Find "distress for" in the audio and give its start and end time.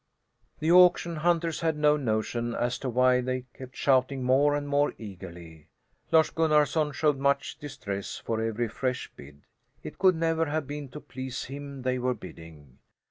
7.59-8.41